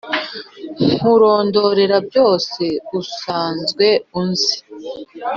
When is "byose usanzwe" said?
2.07-3.87